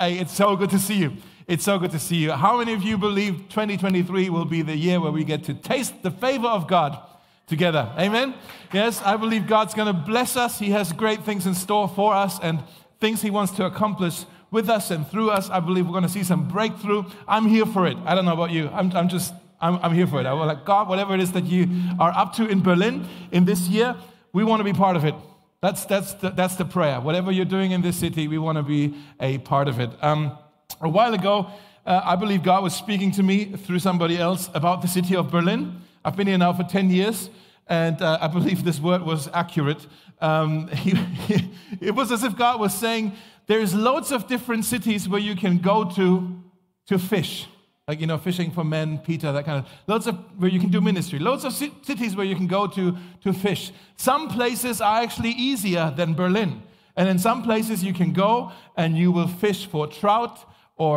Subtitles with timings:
[0.00, 1.12] Hey, it's so good to see you.
[1.46, 2.32] It's so good to see you.
[2.32, 6.02] How many of you believe 2023 will be the year where we get to taste
[6.02, 6.98] the favor of God
[7.46, 7.92] together?
[7.98, 8.32] Amen?
[8.72, 10.58] Yes, I believe God's going to bless us.
[10.58, 12.62] He has great things in store for us and
[12.98, 15.50] things He wants to accomplish with us and through us.
[15.50, 17.04] I believe we're going to see some breakthrough.
[17.28, 17.98] I'm here for it.
[18.06, 18.70] I don't know about you.
[18.70, 20.24] I'm, I'm just, I'm, I'm here for it.
[20.24, 23.44] I was like, God, whatever it is that you are up to in Berlin in
[23.44, 23.94] this year,
[24.32, 25.14] we want to be part of it.
[25.62, 27.00] That's, that's, the, that's the prayer.
[27.00, 29.90] Whatever you're doing in this city, we want to be a part of it.
[30.00, 30.38] Um,
[30.80, 31.50] a while ago,
[31.84, 35.30] uh, I believe God was speaking to me through somebody else about the city of
[35.30, 35.82] Berlin.
[36.04, 37.28] I've been here now for 10 years,
[37.66, 39.86] and uh, I believe this word was accurate.
[40.20, 43.12] Um, he, he, it was as if God was saying,
[43.46, 46.42] There's loads of different cities where you can go to
[46.86, 47.46] to fish
[47.90, 50.70] like you know fishing for men peter that kind of lots of where you can
[50.70, 51.18] do ministry.
[51.18, 52.84] Lots of cities where you can go to
[53.24, 53.72] to fish.
[53.96, 56.62] Some places are actually easier than berlin.
[56.98, 60.36] And in some places you can go and you will fish for trout
[60.76, 60.96] or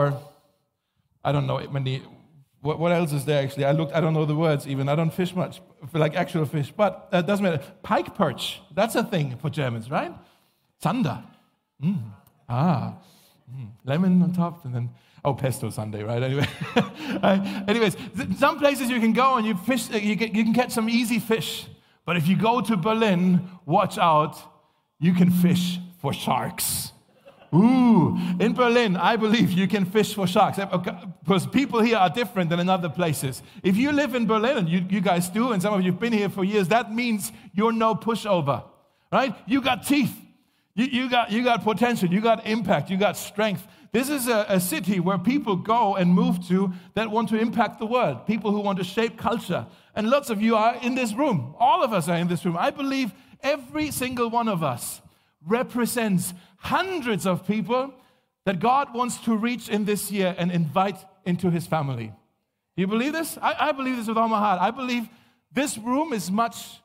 [1.28, 1.94] i don't know many
[2.62, 3.66] what, what else is there actually?
[3.66, 4.88] I looked i don't know the words even.
[4.88, 5.62] I don't fish much
[5.94, 7.64] like actual fish but that doesn't matter.
[7.82, 10.14] Pike perch that's a thing for germans right?
[10.84, 11.20] Zander.
[11.84, 12.04] Mm.
[12.48, 12.94] ah.
[13.56, 13.72] Mm.
[13.84, 14.90] lemon on top and then
[15.26, 16.22] Oh, pesto Sunday, right?
[16.22, 16.48] Anyway,
[17.68, 17.96] anyways,
[18.38, 20.90] some places you can go and you fish, uh, you, get, you can catch some
[20.90, 21.68] easy fish.
[22.06, 24.38] But if you go to Berlin, watch out,
[25.00, 26.92] you can fish for sharks.
[27.54, 30.58] Ooh, in Berlin, I believe you can fish for sharks
[31.24, 33.44] because people here are different than in other places.
[33.62, 36.00] If you live in Berlin, and you, you guys do, and some of you have
[36.00, 38.64] been here for years, that means you're no pushover,
[39.12, 39.36] right?
[39.46, 40.16] You got teeth,
[40.74, 43.68] you, you, got, you got potential, you got impact, you got strength.
[43.94, 47.78] This is a, a, city where people go and move to that want to impact
[47.78, 49.68] the world, people who want to shape culture.
[49.96, 51.54] And lots of you are in this room.
[51.60, 52.58] All of us are in this room.
[52.58, 55.00] I believe every single one of us
[55.46, 57.94] represents hundreds of people
[58.46, 62.08] that God wants to reach in this year and invite into his family.
[62.76, 63.38] Do you believe this?
[63.40, 64.60] I, I believe this with all my heart.
[64.60, 65.08] I believe
[65.52, 66.82] this room is much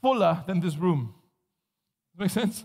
[0.00, 1.14] fuller than this room.
[2.16, 2.64] Make sense?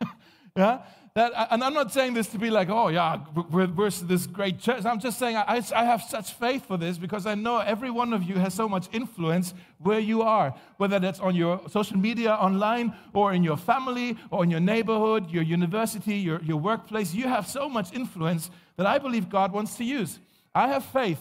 [0.56, 0.80] yeah?
[1.18, 3.18] That, and I'm not saying this to be like, oh, yeah,
[3.50, 4.84] we're, we're this great church.
[4.84, 8.12] I'm just saying I, I have such faith for this because I know every one
[8.12, 12.34] of you has so much influence where you are, whether that's on your social media,
[12.34, 17.12] online, or in your family, or in your neighborhood, your university, your, your workplace.
[17.12, 20.20] You have so much influence that I believe God wants to use.
[20.54, 21.18] I have faith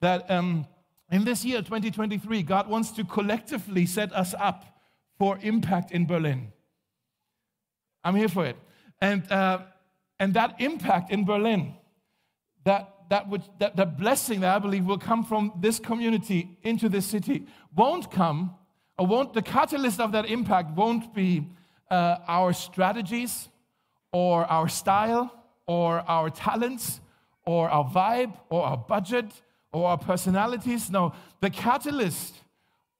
[0.00, 0.64] that um,
[1.10, 4.64] in this year, 2023, God wants to collectively set us up
[5.18, 6.52] for impact in Berlin.
[8.04, 8.56] I'm here for it.
[9.00, 9.60] And, uh,
[10.18, 11.74] and that impact in Berlin,
[12.64, 16.88] that, that, would, that, that blessing that I believe will come from this community into
[16.88, 18.54] this city, won't come,
[18.98, 21.48] or won't, the catalyst of that impact won't be
[21.90, 23.48] uh, our strategies
[24.12, 25.32] or our style
[25.66, 27.00] or our talents
[27.46, 29.26] or our vibe or our budget
[29.72, 30.90] or our personalities.
[30.90, 32.34] No, the catalyst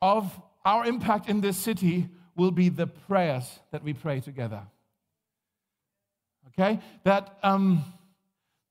[0.00, 4.62] of our impact in this city will be the prayers that we pray together
[6.53, 6.81] okay?
[7.05, 7.84] That um,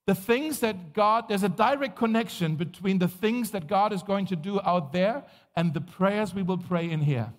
[0.05, 4.25] the things that God, there's a direct connection between the things that God is going
[4.27, 5.23] to do out there
[5.55, 7.31] and the prayers we will pray in here.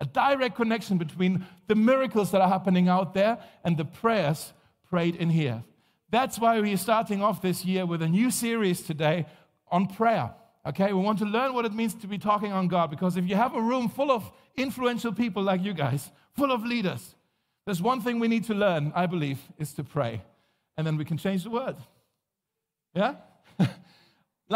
[0.00, 4.52] A direct connection between the miracles that are happening out there and the prayers
[4.88, 5.62] prayed in here.
[6.10, 9.26] That's why we're starting off this year with a new series today
[9.70, 10.34] on prayer.
[10.66, 13.28] Okay, we want to learn what it means to be talking on God because if
[13.28, 17.14] you have a room full of influential people like you guys, full of leaders,
[17.68, 20.22] there's one thing we need to learn, I believe, is to pray.
[20.78, 21.76] And then we can change the world.
[22.94, 23.16] Yeah?
[23.58, 23.68] now,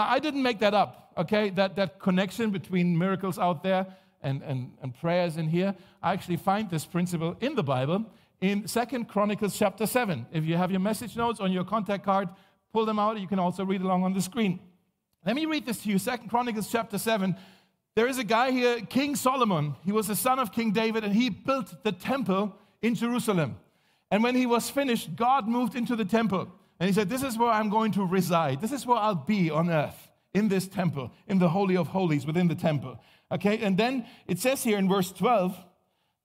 [0.08, 1.50] I didn't make that up, okay?
[1.50, 3.86] That, that connection between miracles out there
[4.22, 5.74] and, and, and prayers in here.
[6.02, 8.06] I actually find this principle in the Bible
[8.40, 10.24] in Second Chronicles chapter 7.
[10.32, 12.30] If you have your message notes on your contact card,
[12.72, 13.20] pull them out.
[13.20, 14.58] You can also read along on the screen.
[15.26, 15.98] Let me read this to you.
[15.98, 17.36] Second Chronicles chapter 7.
[17.94, 19.74] There is a guy here, King Solomon.
[19.84, 23.56] He was the son of King David, and he built the temple in Jerusalem.
[24.10, 26.48] And when he was finished, God moved into the temple.
[26.78, 28.60] And he said, This is where I'm going to reside.
[28.60, 32.26] This is where I'll be on earth, in this temple, in the Holy of Holies,
[32.26, 33.00] within the temple.
[33.30, 35.56] Okay, and then it says here in verse 12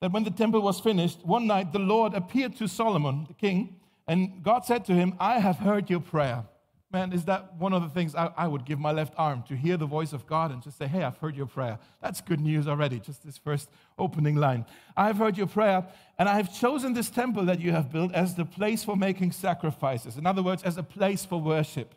[0.02, 3.78] that when the temple was finished, one night the Lord appeared to Solomon, the king,
[4.08, 6.44] and God said to him, I have heard your prayer
[6.90, 9.58] Man, is that one of the things I, I, would give my left arm to
[9.58, 11.80] hear the voice of God and just say, Hey, I've heard your prayer.
[12.02, 13.70] That's good news already, just this first
[14.00, 14.66] opening line.
[14.96, 15.86] I've heard your prayer,
[16.18, 19.34] and I have chosen this temple that you have built as the place for making
[19.34, 20.16] sacrifices.
[20.16, 21.94] In other words, as a place for worship.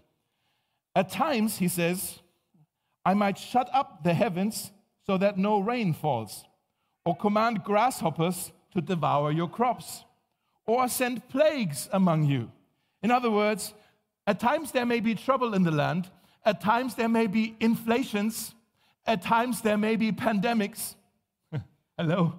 [0.96, 2.18] At times, he says,
[3.04, 4.72] I might shut up the heavens
[5.06, 6.44] so that no rain falls,
[7.04, 10.04] or command grasshoppers to devour your crops,
[10.66, 12.50] or send plagues among you.
[13.02, 13.72] In other words,
[14.30, 16.08] At times there may be trouble in the land.
[16.44, 18.54] At times there may be inflations.
[19.04, 20.94] At times there may be pandemics.
[21.98, 22.34] Hello?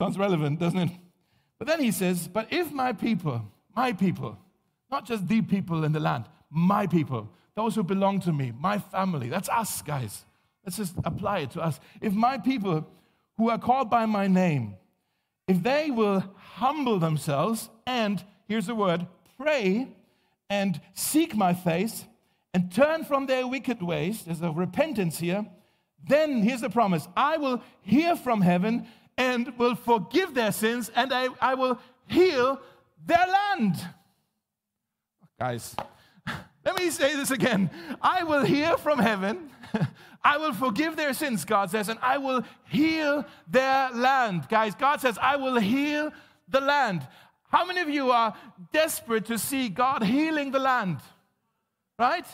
[0.00, 0.90] Sounds relevant, doesn't it?
[1.58, 3.42] But then he says, But if my people,
[3.74, 4.38] my people,
[4.88, 8.78] not just the people in the land, my people, those who belong to me, my
[8.78, 10.24] family, that's us, guys.
[10.64, 11.80] Let's just apply it to us.
[12.00, 12.86] If my people
[13.36, 14.76] who are called by my name,
[15.48, 19.88] if they will humble themselves and, here's the word, pray
[20.50, 22.04] and seek my face
[22.52, 25.46] and turn from their wicked ways, there's a repentance here,
[26.06, 28.86] then here's the promise I will hear from heaven
[29.16, 32.60] and will forgive their sins and I, I will heal
[33.04, 33.76] their land.
[35.38, 35.74] Guys,
[36.64, 37.70] let me say this again.
[38.00, 39.50] I will hear from heaven.
[40.24, 44.48] I will forgive their sins, God says, and I will heal their land.
[44.48, 46.12] Guys, God says, I will heal
[46.48, 47.06] the land.
[47.54, 48.34] How many of you are
[48.72, 50.98] desperate to see God healing the land?
[51.96, 52.26] Right?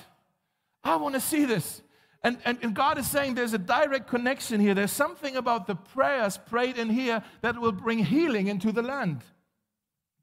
[0.82, 1.82] I want to see this.
[2.22, 4.72] And, and, and, God is saying there's a direct connection here.
[4.72, 9.20] There's something about the prayers prayed in here that will bring healing into the land.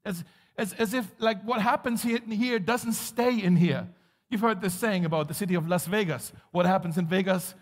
[0.04, 0.24] As,
[0.56, 3.86] as, as if, like, what happens here, here doesn't stay in here.
[4.30, 6.32] You've heard this saying about the city of Las Vegas.
[6.50, 7.54] What happens in Vegas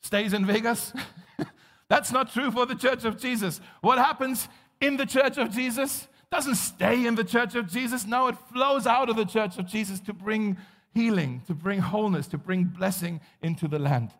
[0.00, 0.92] stays in Vegas.
[1.88, 3.60] That's not true for the church of Jesus.
[3.80, 4.48] What happens
[4.80, 8.06] in the church of Jesus doesn't stay in the church of Jesus.
[8.06, 10.56] No, it flows out of the church of Jesus to bring
[10.92, 14.10] healing, to bring wholeness, to bring blessing into the land.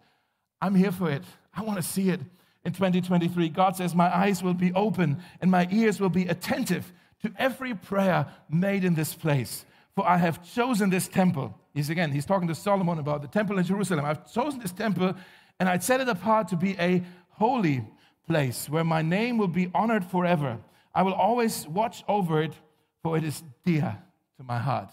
[0.60, 1.24] I'm here for it.
[1.52, 2.20] I want to see it
[2.64, 3.48] in 2023.
[3.48, 7.74] God says, My eyes will be open and my ears will be attentive to every
[7.74, 9.64] prayer made in this place.
[9.96, 11.58] For I have chosen this temple.
[11.74, 14.04] He's again, he's talking to Solomon about the temple in Jerusalem.
[14.04, 15.14] I've chosen this temple
[15.58, 17.84] and I'd set it apart to be a holy
[18.28, 20.60] place where my name will be honored forever.
[20.94, 22.54] I will always watch over it,
[23.02, 23.98] for it is dear
[24.36, 24.90] to my heart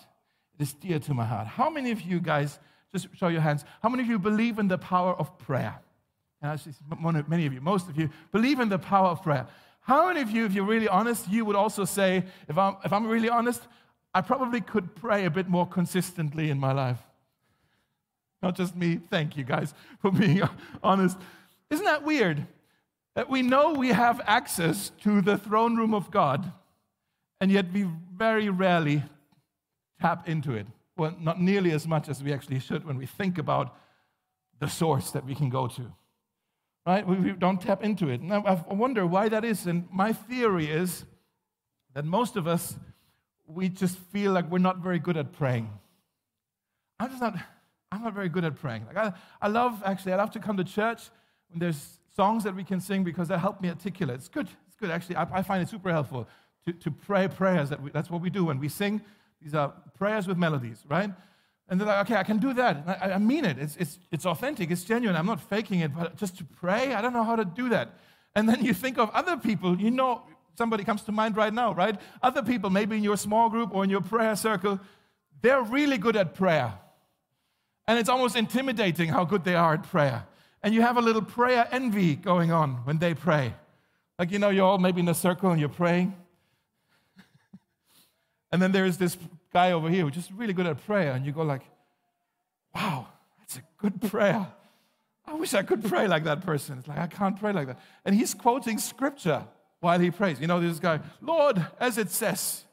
[0.57, 1.47] It is dear to my heart.
[1.47, 2.59] How many of you guys,
[2.91, 5.79] just show your hands, how many of you believe in the power of prayer?
[6.41, 6.71] And see
[7.27, 9.45] many of you, most of you, believe in the power of prayer.
[9.81, 12.91] How many of you, if you're really honest, you would also say, if I'm, if
[12.91, 13.61] I'm really honest,
[14.13, 16.99] I probably could pray a bit more consistently in my life?
[18.41, 18.99] Not just me.
[19.09, 20.41] Thank you guys for being
[20.83, 21.17] honest.
[21.69, 22.45] Isn't that weird?
[23.15, 26.51] That we know we have access to the throne room of God,
[27.41, 29.03] and yet we very rarely
[29.99, 30.65] tap into it.
[30.97, 33.75] Well, not nearly as much as we actually should when we think about
[34.59, 35.91] the source that we can go to.
[36.85, 37.05] Right?
[37.05, 38.21] We don't tap into it.
[38.21, 39.67] And I wonder why that is.
[39.67, 41.05] And my theory is
[41.93, 42.75] that most of us,
[43.45, 45.69] we just feel like we're not very good at praying.
[46.99, 47.35] I'm just not,
[47.91, 48.85] I'm not very good at praying.
[48.87, 51.09] Like I, I love, actually, I love to come to church
[51.49, 54.17] when there's songs that we can sing because they help me articulate.
[54.17, 54.47] It's good.
[54.67, 55.15] It's good, actually.
[55.15, 56.27] I, I find it super helpful
[56.65, 57.69] to, to pray prayers.
[57.69, 59.01] That we, that's what we do when we sing
[59.41, 61.09] these are prayers with melodies, right?
[61.67, 62.83] And they're like, okay, I can do that.
[63.01, 63.57] I, I, mean it.
[63.57, 64.69] It's, it's, it's authentic.
[64.71, 65.15] It's genuine.
[65.15, 67.97] I'm not faking it, but just to pray, I don't know how to do that.
[68.35, 70.23] And then you think of other people, you know,
[70.57, 71.99] somebody comes to mind right now, right?
[72.21, 74.79] Other people, maybe in your small group or in your prayer circle,
[75.41, 76.73] they're really good at prayer.
[77.87, 80.25] And it's almost intimidating how good they are at prayer.
[80.63, 83.53] And you have a little prayer envy going on when they pray.
[84.19, 86.15] Like, you know, you're all maybe in a circle and you're praying.
[88.51, 89.17] And then there's this
[89.53, 91.61] guy over here who's just really good at prayer, and you go like,
[92.75, 93.07] wow,
[93.39, 94.47] that's a good prayer.
[95.25, 96.77] I wish I could pray like that person.
[96.79, 97.79] It's like, I can't pray like that.
[98.05, 99.45] And he's quoting scripture
[99.79, 100.39] while he prays.
[100.39, 102.65] You know, this guy, Lord, as it says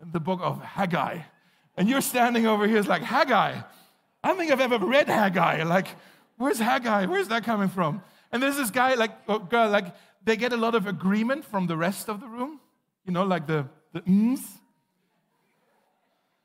[0.00, 1.20] in the book of Haggai.
[1.76, 3.60] And you're standing over here, it's like, Haggai.
[4.22, 5.64] I don't think I've ever read Haggai.
[5.64, 5.88] Like,
[6.36, 7.06] where's Haggai?
[7.06, 8.02] Where's that coming from?
[8.32, 11.66] And there's this guy, like, oh, girl, like, they get a lot of agreement from
[11.66, 12.60] the rest of the room.
[13.04, 14.42] You know, like the, the mms.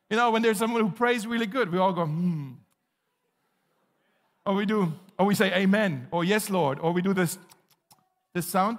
[0.10, 2.52] You know, when there's someone who prays really good, we all go, hmm.
[4.46, 7.38] Or we do, or we say amen, or yes, Lord, or we do this,
[8.34, 8.78] this sound.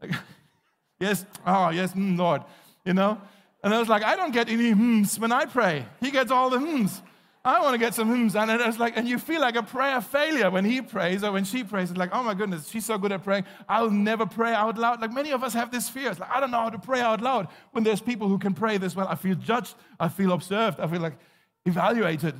[0.00, 0.12] Like,
[1.00, 2.42] yes, oh, yes, mm, Lord,
[2.84, 3.20] you know?
[3.62, 5.86] And I was like, I don't get any hmms when I pray.
[6.00, 7.00] He gets all the hmms.
[7.46, 8.34] I want to get some hymns.
[8.34, 11.44] And it's like, and you feel like a prayer failure when he prays or when
[11.44, 11.90] she prays.
[11.90, 13.44] It's like, oh my goodness, she's so good at praying.
[13.68, 15.00] I'll never pray out loud.
[15.00, 16.10] Like many of us have this fear.
[16.10, 17.46] It's like, I don't know how to pray out loud.
[17.70, 19.76] When there's people who can pray this well, I feel judged.
[20.00, 20.80] I feel observed.
[20.80, 21.16] I feel like
[21.64, 22.34] evaluated.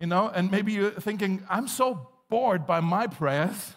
[0.00, 3.72] You know, and maybe you're thinking, I'm so bored by my prayers.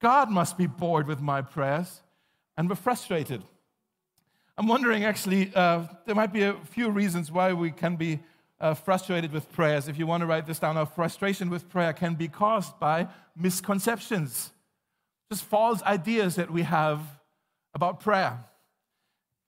[0.00, 2.00] God must be bored with my prayers.
[2.56, 3.42] And we're frustrated.
[4.56, 8.20] I'm wondering, actually, uh, there might be a few reasons why we can be
[8.60, 11.92] uh, frustrated with prayers, if you want to write this down, our frustration with prayer
[11.92, 14.52] can be caused by misconceptions,
[15.30, 17.00] just false ideas that we have
[17.74, 18.38] about prayer.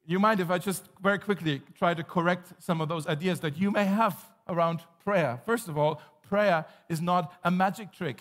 [0.06, 3.56] you mind if I just very quickly try to correct some of those ideas that
[3.56, 4.16] you may have
[4.48, 5.40] around prayer?
[5.46, 8.20] First of all, prayer is not a magic trick.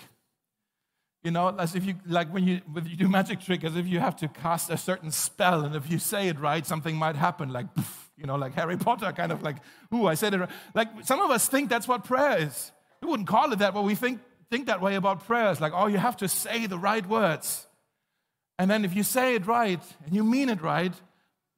[1.24, 3.88] You know, as if you, like when you, when you do magic trick, as if
[3.88, 7.16] you have to cast a certain spell, and if you say it right, something might
[7.16, 7.66] happen, like,
[8.18, 9.58] you know, like Harry Potter, kind of like,
[9.94, 10.50] ooh, I said it right.
[10.74, 12.72] Like some of us think that's what prayer is.
[13.02, 15.60] We wouldn't call it that, but we think, think that way about prayers.
[15.60, 17.68] Like, oh, you have to say the right words.
[18.58, 20.94] And then if you say it right and you mean it right,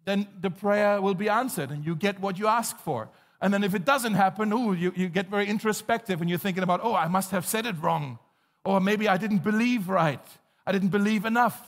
[0.06, 3.10] then the prayer will be answered and you get what you ask for.
[3.40, 6.64] And then if it doesn't happen, ooh, you, you get very introspective and you're thinking
[6.64, 8.18] about, oh, I must have said it wrong.
[8.66, 10.26] Or maybe I didn't believe right.
[10.66, 11.62] I didn't believe enough.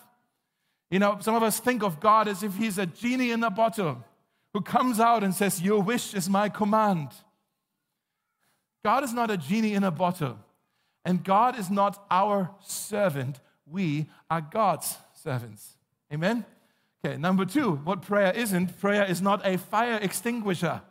[0.89, 3.51] You know, some of us think of God as if He's a genie in a
[3.51, 4.03] bottle
[4.53, 7.10] who comes out and says, Your wish is my command.
[8.84, 10.38] God is not a genie in a bottle,
[11.06, 13.39] and God is not our servant.
[13.65, 15.77] We are God's servants.
[16.12, 16.46] Amen?
[17.06, 20.82] Okay, number two, what prayer isn't, prayer is not a fire extinguisher.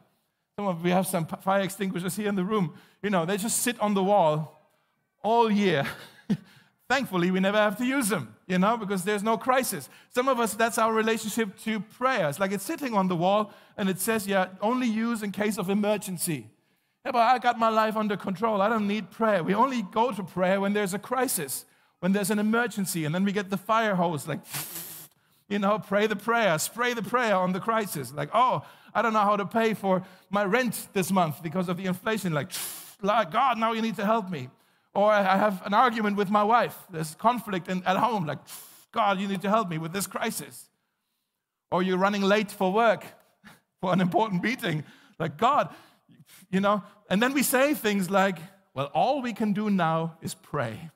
[0.57, 2.75] Some of we have some fire extinguishers here in the room.
[3.03, 4.61] You know, they just sit on the wall
[5.23, 5.87] all year.
[6.89, 9.91] Thankfully, we never have to use them, you know, because there's no crisis.
[10.15, 12.31] Some of us, that's our relationship to prayer.
[12.31, 15.59] It's like it's sitting on the wall and it says, yeah, only use in case
[15.59, 16.47] of emergency.
[17.05, 18.63] Yeah, but I got my life under control.
[18.63, 19.45] I don't need prayer.
[19.45, 21.67] We only go to prayer when there's a crisis,
[22.01, 24.41] when there's an emergency, and then we get the fire hose, like,
[25.49, 28.15] you know, pray the prayer, spray the prayer on the crisis.
[28.15, 28.65] Like, oh,
[28.95, 32.33] I don't know how to pay for my rent this month because of the inflation.
[32.33, 32.51] Like,
[33.03, 34.49] God, now you need to help me.
[34.95, 36.77] Or I have an argument with my wife.
[36.91, 38.27] There's conflict in, at home.
[38.27, 38.39] Like,
[38.93, 40.69] God, you need to help me with this crisis.
[41.71, 43.05] Or you're running late for work
[43.81, 44.85] for an important meeting.
[45.19, 45.75] Like, God,
[46.51, 46.83] you know.
[47.11, 48.39] And then we say things like,
[48.75, 50.91] well, all we can do now is pray.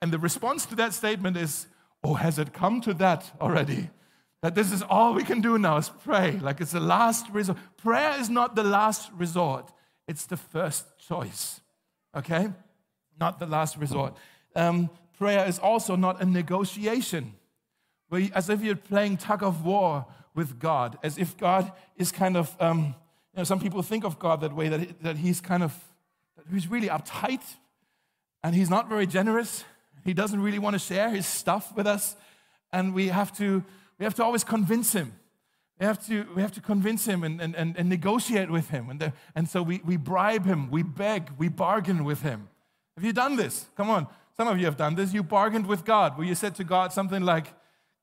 [0.00, 1.66] And the response to that statement is,
[2.02, 3.90] oh, has it come to that already?
[4.42, 6.32] That this is all we can do now is pray.
[6.32, 7.58] Like it's the last resort.
[7.78, 9.72] Prayer is not the last resort,
[10.06, 11.60] it's the first choice
[12.14, 12.50] okay?
[13.18, 14.16] Not the last resort.
[14.54, 17.34] Um, prayer is also not a negotiation,
[18.08, 22.36] where as if you're playing tug of war with God, as if God is kind
[22.36, 22.94] of, um,
[23.32, 25.72] you know, some people think of God that way, that, that he's kind of,
[26.36, 27.42] that he's really uptight
[28.42, 29.64] and he's not very generous.
[30.04, 32.16] He doesn't really want to share his stuff with us,
[32.72, 33.64] and we have to,
[33.98, 35.14] we have to always convince him.
[35.80, 38.90] We have to, we have to convince him and, and, and, and negotiate with him.
[38.90, 42.48] And, the, and so we, we bribe him, we beg, we bargain with him.
[42.96, 43.66] Have you done this?
[43.76, 44.06] Come on.
[44.36, 45.12] Some of you have done this.
[45.12, 47.46] You bargained with God, where you said to God something like,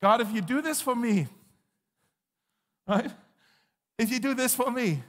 [0.00, 1.28] God, if you do this for me,
[2.86, 3.10] right?
[3.98, 5.02] If you do this for me,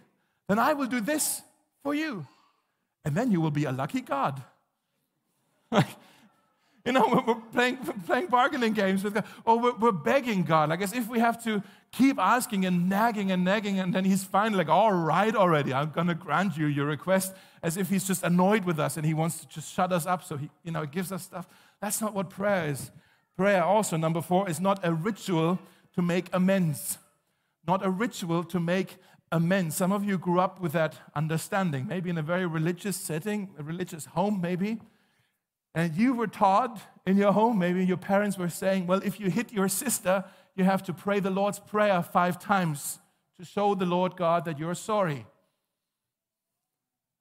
[0.48, 1.41] then I will do this
[1.82, 2.25] for you.
[3.05, 4.41] And then you will be a lucky God.
[6.85, 10.69] You know, we're playing, playing bargaining games with God, or we're, we're begging God.
[10.69, 14.23] Like, as if we have to keep asking and nagging and nagging, and then He's
[14.23, 18.05] finally like, all right, already, I'm going to grant you your request, as if He's
[18.05, 20.71] just annoyed with us and He wants to just shut us up so He, you
[20.71, 21.47] know, gives us stuff.
[21.81, 22.91] That's not what prayer is.
[23.35, 25.59] Prayer, also, number four, is not a ritual
[25.95, 26.97] to make amends.
[27.65, 28.97] Not a ritual to make
[29.31, 29.75] amends.
[29.75, 33.63] Some of you grew up with that understanding, maybe in a very religious setting, a
[33.63, 34.79] religious home, maybe.
[35.75, 39.30] And you were taught in your home, maybe your parents were saying, well, if you
[39.30, 40.24] hit your sister,
[40.56, 43.00] you have to pray the Lord's Prayer five times
[43.38, 45.25] to show the Lord God that you're sorry.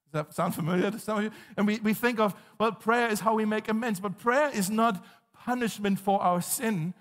[0.05, 1.31] Does that sound familiar to some of you?
[1.57, 4.69] And we, we think of, well, prayer is how we make amends, but prayer is
[4.69, 6.93] not punishment for our sin.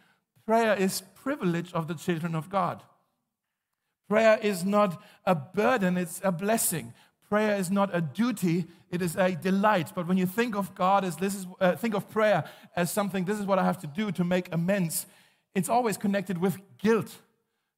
[0.46, 2.82] Prayer is privilege of the children of God.
[4.08, 6.94] Prayer is not a burden, it's a blessing.
[7.32, 9.92] Prayer is not a duty, it is a delight.
[9.94, 12.44] But when you think of God as this is, uh, think of prayer
[12.76, 15.06] as something, this is what I have to do to make amends,
[15.54, 17.22] it's always connected with guilt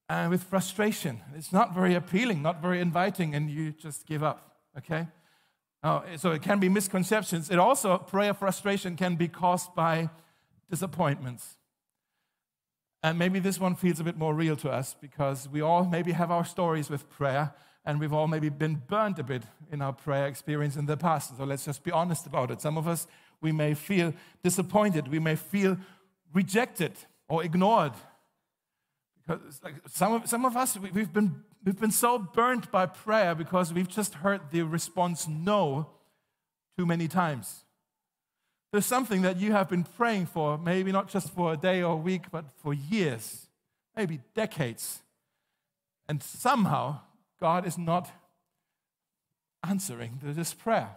[0.09, 1.21] and with frustration.
[1.37, 5.07] It's not very appealing, not very inviting, and you just give up, okay?
[5.85, 7.49] Oh, so it can be misconceptions.
[7.49, 10.11] It also, prayer frustration can be caused by
[10.69, 11.59] disappointments.
[13.05, 16.11] And maybe this one feels a bit more real to us because we all maybe
[16.11, 19.93] have our stories with prayer and we've all maybe been burnt a bit in our
[19.93, 21.37] prayer experience in the past.
[21.37, 22.61] So let's just be honest about it.
[22.61, 23.07] Some of us,
[23.41, 25.77] we may feel disappointed, we may feel
[26.33, 26.93] rejected
[27.29, 27.93] or ignored.
[29.27, 32.87] Because like some, of, some of us, we, we've, been, we've been so burnt by
[32.87, 35.91] prayer because we've just heard the response no
[36.79, 37.65] too many times.
[38.73, 41.93] There's something that you have been praying for, maybe not just for a day or
[41.93, 43.47] a week, but for years,
[43.97, 45.03] maybe decades.
[46.09, 47.01] And somehow
[47.45, 48.11] God is not
[49.63, 50.97] answering this prayer.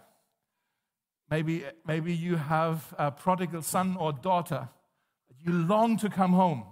[1.30, 4.70] Maybe, maybe you have a prodigal son or daughter.
[5.44, 6.64] You long to come home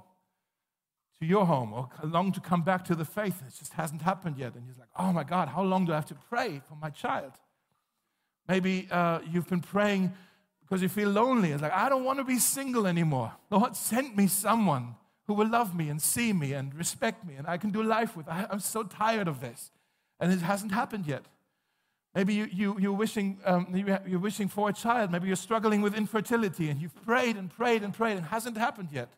[1.21, 3.43] to your home or long to come back to the faith.
[3.47, 4.55] It just hasn't happened yet.
[4.55, 6.89] And he's like, oh my God, how long do I have to pray for my
[6.89, 7.33] child?
[8.49, 10.15] Maybe uh, you've been praying
[10.63, 11.53] because you feel lonely.
[11.53, 13.33] It's like, I don't want to be single anymore.
[13.51, 14.95] Lord, send me someone
[15.27, 18.17] who will love me and see me and respect me and I can do life
[18.17, 18.29] with.
[18.29, 19.71] I, am so tired of this.
[20.21, 21.25] And it hasn't happened yet.
[22.15, 23.67] Maybe you, you, you're, wishing, um,
[24.07, 25.11] you're wishing for a child.
[25.11, 28.89] Maybe you're struggling with infertility and you've prayed and prayed and prayed and hasn't happened
[28.91, 29.11] yet.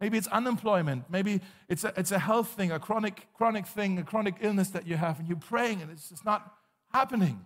[0.00, 1.10] Maybe it's unemployment.
[1.10, 4.86] Maybe it's a, it's a health thing, a chronic, chronic thing, a chronic illness that
[4.86, 6.54] you have, and you're praying and it's just not
[6.92, 7.44] happening.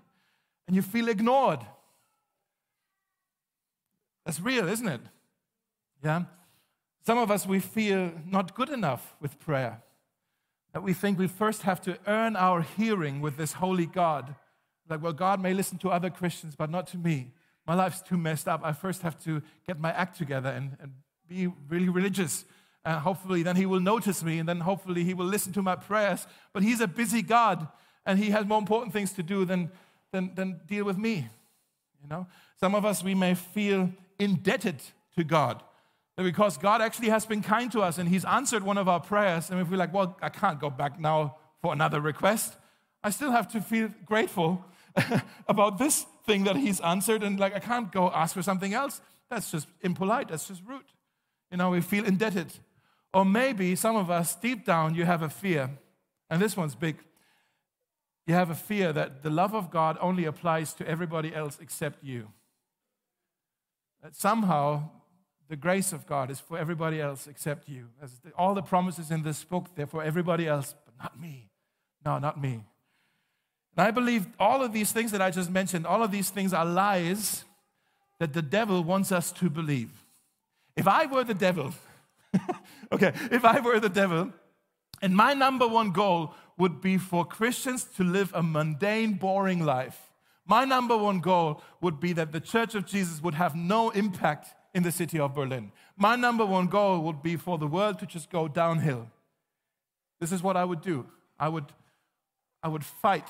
[0.68, 1.60] And you feel ignored.
[4.24, 5.00] That's real, isn't it?
[6.04, 6.24] Yeah?
[7.04, 9.82] Some of us, we feel not good enough with prayer.
[10.72, 14.34] That we think we first have to earn our hearing with this holy God.
[14.88, 17.32] Like, well, God may listen to other Christians, but not to me.
[17.66, 18.60] My life's too messed up.
[18.64, 20.92] I first have to get my act together and, and
[21.28, 22.44] be really religious.
[22.84, 25.76] And hopefully, then He will notice me, and then hopefully, He will listen to my
[25.76, 26.26] prayers.
[26.52, 27.68] But He's a busy God,
[28.06, 29.70] and He has more important things to do than,
[30.12, 31.28] than, than deal with me.
[32.02, 32.26] You know,
[32.58, 34.82] some of us we may feel indebted
[35.16, 35.62] to God
[36.16, 39.50] because God actually has been kind to us and He's answered one of our prayers.
[39.50, 42.56] And if we're like, well, I can't go back now for another request.
[43.02, 44.64] I still have to feel grateful
[45.48, 49.00] about this thing that He's answered, and like I can't go ask for something else.
[49.30, 50.28] That's just impolite.
[50.28, 50.84] That's just rude.
[51.50, 52.52] You know, we feel indebted.
[53.14, 55.70] Or maybe some of us, deep down, you have a fear,
[56.30, 56.98] and this one's big.
[58.26, 62.04] You have a fear that the love of God only applies to everybody else except
[62.04, 62.28] you.
[64.02, 64.90] That somehow
[65.52, 67.88] the grace of God is for everybody else except you.
[68.02, 71.50] As all the promises in this book, they're for everybody else, but not me.
[72.06, 72.64] No, not me.
[73.76, 76.54] And I believe all of these things that I just mentioned, all of these things
[76.54, 77.44] are lies
[78.18, 79.90] that the devil wants us to believe.
[80.74, 81.74] If I were the devil,
[82.92, 84.32] okay, if I were the devil,
[85.02, 90.12] and my number one goal would be for Christians to live a mundane, boring life.
[90.46, 94.54] My number one goal would be that the Church of Jesus would have no impact
[94.74, 95.72] in the city of Berlin.
[95.96, 99.08] My number one goal would be for the world to just go downhill.
[100.20, 101.06] This is what I would do.
[101.38, 101.66] I would,
[102.62, 103.28] I would fight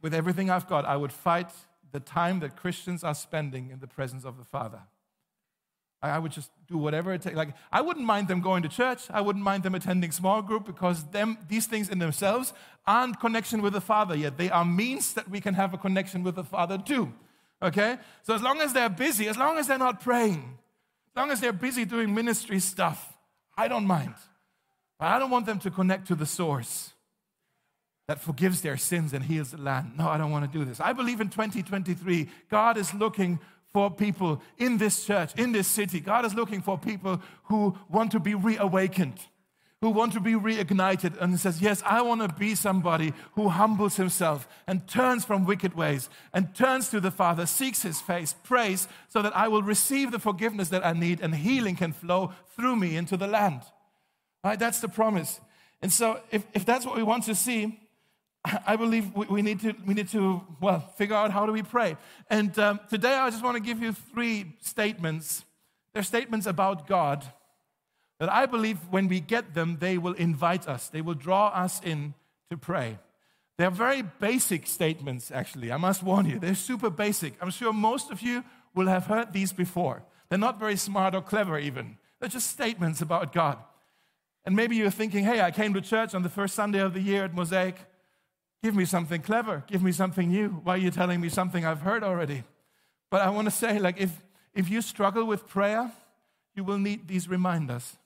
[0.00, 0.84] with everything I've got.
[0.84, 1.50] I would fight
[1.92, 4.80] the time that Christians are spending in the presence of the Father.
[6.02, 7.36] I would just do whatever it takes.
[7.36, 9.02] Like I wouldn't mind them going to church.
[9.10, 12.54] I wouldn't mind them attending small group because them these things in themselves
[12.86, 14.38] aren't connection with the Father yet.
[14.38, 17.12] They are means that we can have a connection with the Father too.
[17.62, 17.98] Okay?
[18.22, 20.58] So as long as they're busy, as long as they're not praying,
[21.08, 23.12] as long as they're busy doing ministry stuff,
[23.56, 24.14] I don't mind.
[24.98, 26.92] But I don't want them to connect to the source
[28.06, 29.92] that forgives their sins and heals the land.
[29.96, 30.80] No, I don't want to do this.
[30.80, 33.38] I believe in 2023, God is looking
[33.72, 36.00] for people in this church, in this city.
[36.00, 39.20] God is looking for people who want to be reawakened
[39.80, 43.96] who want to be reignited and says, Yes, I want to be somebody who humbles
[43.96, 48.88] himself and turns from wicked ways and turns to the Father, seeks his face, prays,
[49.08, 52.76] so that I will receive the forgiveness that I need and healing can flow through
[52.76, 53.62] me into the land.
[54.44, 54.58] Right?
[54.58, 55.40] That's the promise.
[55.82, 57.80] And so, if, if that's what we want to see,
[58.44, 61.62] I believe we, we need to, we need to well, figure out how do we
[61.62, 61.96] pray.
[62.28, 65.44] And um, today I just want to give you three statements.
[65.94, 67.24] They're statements about God
[68.20, 71.80] that I believe when we get them, they will invite us, they will draw us
[71.82, 72.14] in
[72.50, 72.98] to pray.
[73.56, 75.72] They're very basic statements, actually.
[75.72, 77.34] I must warn you, they're super basic.
[77.40, 80.02] I'm sure most of you will have heard these before.
[80.28, 81.96] They're not very smart or clever, even.
[82.20, 83.58] They're just statements about God.
[84.44, 87.00] And maybe you're thinking, hey, I came to church on the first Sunday of the
[87.00, 87.76] year at Mosaic.
[88.62, 89.64] Give me something clever.
[89.66, 90.60] Give me something new.
[90.62, 92.44] Why are you telling me something I've heard already?
[93.10, 94.22] But I want to say, like, if,
[94.54, 95.90] if you struggle with prayer,
[96.54, 97.96] you will need these reminders.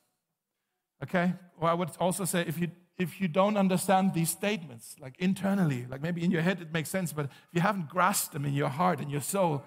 [1.05, 1.35] Okay?
[1.61, 5.85] Or I would also say if you if you don't understand these statements, like internally,
[5.91, 8.55] like maybe in your head it makes sense, but if you haven't grasped them in
[8.55, 9.65] your heart and your soul,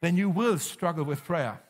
[0.00, 1.60] then you will struggle with prayer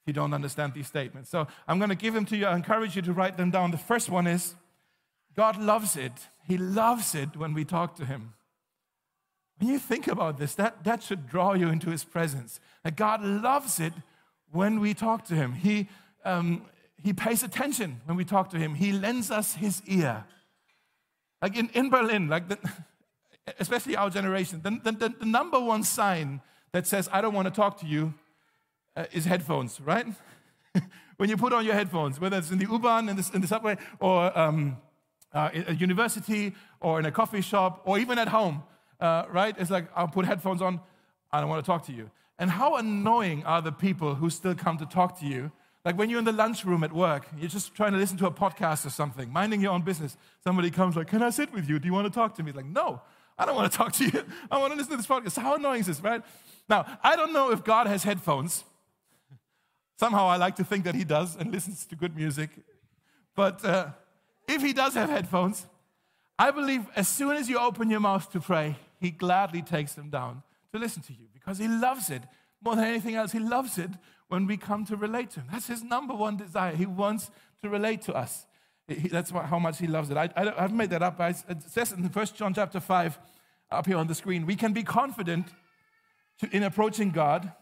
[0.00, 1.28] if you don't understand these statements.
[1.28, 2.46] So I'm going to give them to you.
[2.46, 3.72] I encourage you to write them down.
[3.72, 4.54] The first one is
[5.34, 6.12] God loves it.
[6.46, 8.34] He loves it when we talk to Him.
[9.58, 12.60] When you think about this, that, that should draw you into His presence.
[12.84, 13.92] That God loves it
[14.52, 15.54] when we talk to Him.
[15.54, 15.88] He,
[16.24, 16.66] um,
[17.02, 18.74] he pays attention when we talk to him.
[18.74, 20.24] He lends us his ear.
[21.42, 22.58] Like in, in Berlin, like the,
[23.60, 26.40] especially our generation, the, the, the, number one sign
[26.72, 28.14] that says, I don't want to talk to you,
[28.96, 30.06] uh, is headphones, right?
[31.16, 33.46] when you put on your headphones, whether it's in the U-Bahn, in the, in the
[33.46, 34.78] subway, or um,
[35.32, 38.62] uh, a university, or in a coffee shop, or even at home,
[39.00, 39.54] uh, right?
[39.58, 40.80] It's like, I'll put headphones on,
[41.30, 42.10] I don't want to talk to you.
[42.38, 45.52] And how annoying are the people who still come to talk to you
[45.86, 48.30] Like when you're in the lunchroom at work, you're just trying to listen to a
[48.32, 50.16] podcast or something, minding your own business.
[50.42, 51.78] Somebody comes like, "Can I sit with you?
[51.78, 53.00] Do you want to talk to me?" Like, no,
[53.38, 54.24] I don't want to talk to you.
[54.50, 55.40] I want to listen to this podcast.
[55.40, 56.22] How annoying is this, right?
[56.68, 58.64] Now, I don't know if God has headphones.
[59.96, 62.50] Somehow I like to think that He does and listens to good music.
[63.36, 63.90] But uh,
[64.48, 65.66] if He does have headphones,
[66.36, 70.10] I believe as soon as you open your mouth to pray, He gladly takes them
[70.10, 72.22] down to listen to you because He loves it
[72.60, 73.30] more than anything else.
[73.30, 73.90] He loves it
[74.28, 75.48] when we come to relate to Him.
[75.52, 76.74] That's His number one desire.
[76.74, 77.30] He wants
[77.62, 78.46] to relate to us.
[78.88, 80.16] He, that's what, how much He loves it.
[80.16, 81.20] I, I, have made that up.
[81.20, 83.18] it says in 1 John chapter 5,
[83.70, 85.48] up here on the screen, we can be confident
[86.38, 87.52] to, in approaching God,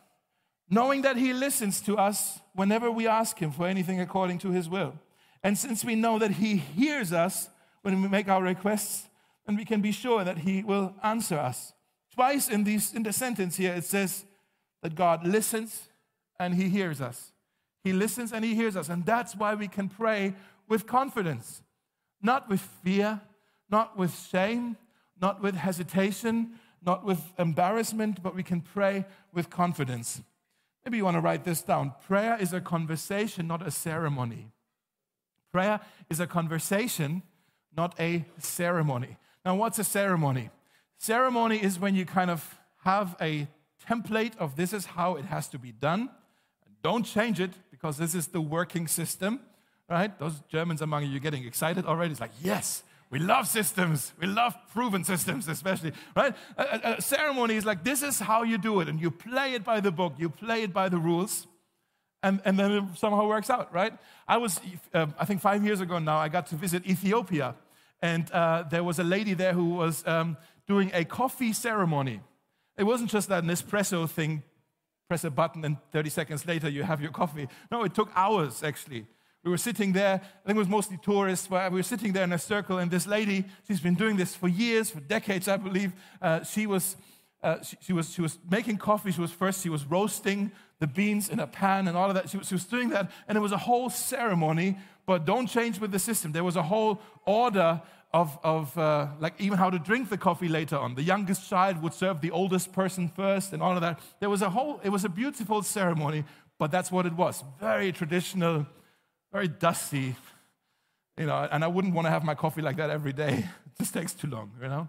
[0.68, 4.68] knowing that He listens to us whenever we ask Him for anything according to His
[4.68, 4.94] will.
[5.42, 7.50] And since we know that He hears us
[7.82, 9.08] when we make our requests,
[9.46, 11.72] then we can be sure that He will answer us.
[12.14, 14.24] Twice in, these, in the sentence here, it says
[14.82, 15.88] that God listens
[16.38, 17.32] and He hears us.
[17.82, 18.88] He listens and He hears us.
[18.88, 20.34] And that's why we can pray
[20.68, 21.62] with confidence,
[22.22, 23.20] not with fear,
[23.70, 24.76] not with shame,
[25.20, 30.22] not with hesitation, not with embarrassment, but we can pray with confidence.
[30.84, 31.94] Maybe you want to write this down.
[32.06, 34.48] Prayer is a conversation, not a ceremony.
[35.50, 37.22] Prayer is a conversation,
[37.74, 39.16] not a ceremony.
[39.44, 40.50] Now, what's a ceremony?
[40.98, 43.46] Ceremony is when you kind of have a
[43.88, 46.10] template of this is how it has to be done.
[46.84, 49.40] Don't change it because this is the working system,
[49.88, 50.16] right?
[50.18, 52.12] Those Germans among you are getting excited already.
[52.12, 54.12] It's like, yes, we love systems.
[54.20, 56.36] We love proven systems, especially, right?
[56.58, 59.54] A, a, a, ceremony is like this is how you do it, and you play
[59.54, 61.46] it by the book, you play it by the rules,
[62.22, 63.94] and, and then it somehow works out, right?
[64.28, 64.60] I was,
[64.92, 67.54] uh, I think five years ago now, I got to visit Ethiopia,
[68.02, 72.20] and uh, there was a lady there who was um, doing a coffee ceremony.
[72.76, 74.42] It wasn't just that Nespresso thing,
[75.14, 77.46] press a button, and 30 seconds later you have your coffee.
[77.70, 79.06] No, it took hours actually.
[79.44, 82.24] We were sitting there, I think it was mostly tourists, but we were sitting there
[82.24, 85.56] in a circle, and this lady, she's been doing this for years, for decades, I
[85.56, 85.92] believe.
[86.20, 86.96] Uh, she, was,
[87.44, 89.12] uh, she, she, was, she was making coffee.
[89.12, 90.50] She was first, she was roasting
[90.80, 92.28] the beans in a pan and all of that.
[92.28, 95.92] She she was doing that, and it was a whole ceremony, but don't change with
[95.92, 96.32] the system.
[96.32, 97.80] There was a whole order
[98.14, 100.94] of, of uh, like even how to drink the coffee later on.
[100.94, 104.00] The youngest child would serve the oldest person first and all of that.
[104.20, 106.24] There was a whole, it was a beautiful ceremony,
[106.58, 107.44] but that's what it was.
[107.60, 108.66] Very traditional
[109.34, 110.14] very dusty,
[111.18, 113.44] you know, and I wouldn't want to have my coffee like that every day.
[113.66, 114.88] It just takes too long, you know.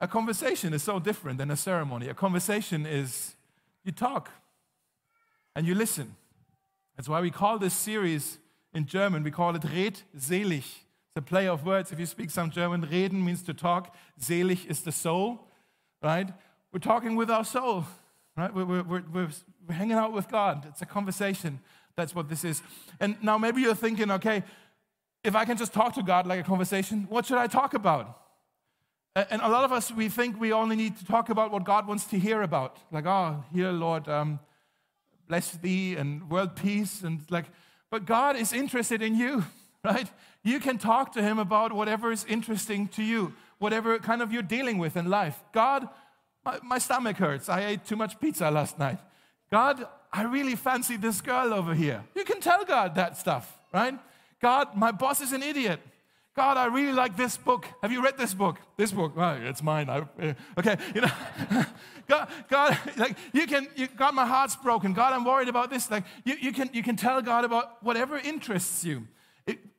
[0.00, 2.08] A conversation is so different than a ceremony.
[2.08, 3.36] A conversation is
[3.84, 4.28] you talk
[5.54, 6.16] and you listen.
[6.96, 8.38] That's why we call this series
[8.74, 10.64] in German, we call it redselig.
[11.14, 11.92] It's a play of words.
[11.92, 15.46] If you speak some German, reden means to talk, selig is the soul,
[16.02, 16.32] right?
[16.72, 17.84] We're talking with our soul,
[18.34, 18.54] right?
[18.54, 20.64] We're, we're, we're, we're hanging out with God.
[20.70, 21.60] It's a conversation.
[21.96, 22.62] That's what this is.
[22.98, 24.42] And now maybe you're thinking, okay,
[25.22, 28.18] if I can just talk to God like a conversation, what should I talk about?
[29.14, 31.86] And a lot of us, we think we only need to talk about what God
[31.86, 32.78] wants to hear about.
[32.90, 34.40] Like, oh, here, Lord, um,
[35.28, 37.02] bless thee and world peace.
[37.02, 37.44] And like,
[37.90, 39.44] but God is interested in you,
[39.84, 40.10] right?
[40.42, 44.42] You can talk to Him about whatever is interesting to you, whatever kind of you're
[44.42, 45.38] dealing with in life.
[45.52, 45.88] God,
[46.44, 47.48] my, my stomach hurts.
[47.48, 48.98] I ate too much pizza last night.
[49.50, 52.04] God, I really fancy this girl over here.
[52.14, 53.98] You can tell God that stuff, right?
[54.40, 55.80] God, my boss is an idiot.
[56.34, 57.66] God, I really like this book.
[57.82, 58.58] Have you read this book?
[58.78, 59.90] This book, oh, it's mine.
[59.90, 61.10] I, uh, okay, you know,
[62.08, 64.94] God, God, like you can, you, God, my heart's broken.
[64.94, 65.90] God, I'm worried about this.
[65.90, 69.06] Like you, you can, you can tell God about whatever interests you.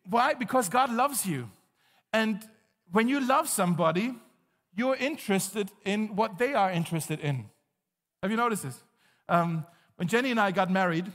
[0.06, 0.34] It, why?
[0.34, 1.50] Because God loves you,
[2.12, 2.40] and
[2.92, 4.14] when you love somebody,
[4.76, 7.46] you're interested in what they are interested in.
[8.22, 8.84] Have you noticed this?
[9.30, 11.12] Um, when Jenny and I got married,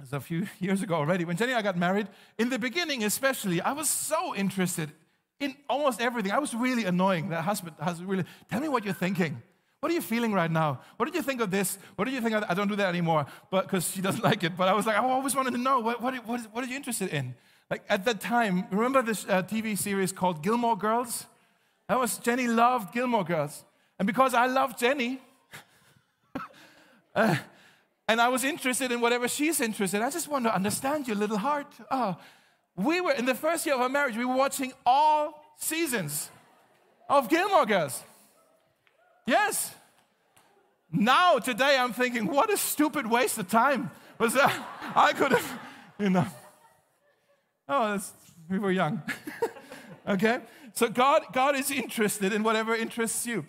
[0.00, 3.04] it's a few years ago already, when Jenny and I got married, in the beginning
[3.04, 4.90] especially, I was so interested
[5.40, 6.32] in almost everything.
[6.32, 7.28] I was really annoying.
[7.30, 9.42] That husband, husband really, tell me what you're thinking.
[9.80, 10.80] What are you feeling right now?
[10.96, 11.78] What did you think of this?
[11.96, 14.42] What did you think of I don't do that anymore, but because she doesn't like
[14.42, 14.56] it.
[14.56, 16.76] But I was like, I always wanted to know what, what, what, what are you
[16.76, 17.34] interested in?
[17.70, 21.26] Like at that time, remember this uh, TV series called Gilmore Girls?
[21.88, 23.64] That was Jenny loved Gilmore Girls,
[23.98, 25.20] and because I loved Jenny,
[27.14, 27.36] uh,
[28.08, 30.00] and I was interested in whatever she's interested.
[30.02, 31.66] I just want to understand your little heart.
[31.90, 32.16] Oh,
[32.76, 34.16] we were in the first year of our marriage.
[34.16, 36.30] We were watching all seasons
[37.08, 38.02] of Gilmore Girls.
[39.26, 39.74] Yes.
[40.92, 44.54] Now today I'm thinking, what a stupid waste of time was that?
[44.94, 45.60] I could have,
[45.98, 46.26] you know.
[47.68, 48.00] Oh,
[48.48, 49.02] we were young.
[50.08, 50.40] okay,
[50.72, 53.44] so God, God is interested in whatever interests you.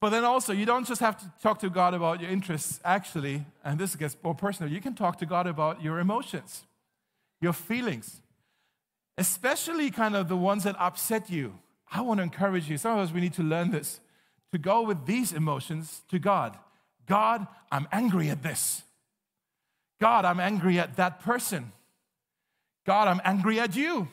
[0.00, 3.46] But then also, you don't just have to talk to God about your interests, actually,
[3.64, 6.64] and this gets more personal, you can talk to God about your emotions,
[7.40, 8.20] your feelings,
[9.16, 11.58] especially kind of the ones that upset you.
[11.90, 14.00] I want to encourage you, some of us, we need to learn this,
[14.52, 16.58] to go with these emotions to God.
[17.06, 18.82] God, I'm angry at this.
[20.00, 21.72] God, I'm angry at that person.
[22.84, 24.08] God, I'm angry at you.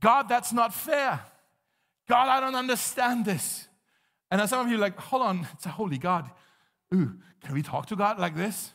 [0.00, 1.20] God, that's not fair.
[2.08, 3.68] God, I don't understand this.
[4.30, 6.30] And then some of you like, hold on, it's a holy God.
[6.94, 8.72] Ooh, can we talk to God like this?